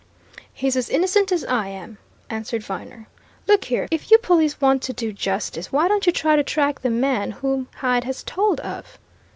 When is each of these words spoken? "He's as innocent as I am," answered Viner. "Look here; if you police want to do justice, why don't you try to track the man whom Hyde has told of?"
"He's 0.51 0.75
as 0.75 0.89
innocent 0.89 1.31
as 1.31 1.45
I 1.45 1.67
am," 1.67 1.99
answered 2.27 2.63
Viner. 2.63 3.07
"Look 3.47 3.65
here; 3.65 3.87
if 3.91 4.09
you 4.09 4.17
police 4.17 4.59
want 4.59 4.81
to 4.81 4.93
do 4.93 5.13
justice, 5.13 5.71
why 5.71 5.87
don't 5.87 6.07
you 6.07 6.11
try 6.11 6.35
to 6.35 6.41
track 6.43 6.81
the 6.81 6.89
man 6.89 7.29
whom 7.29 7.67
Hyde 7.75 8.05
has 8.05 8.23
told 8.23 8.59
of?" 8.61 8.97